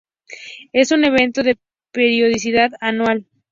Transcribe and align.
Es 0.73 0.91
un 0.91 1.05
evento 1.05 1.43
de 1.43 1.59
periodicidad 1.93 2.71
anual. 2.81 3.27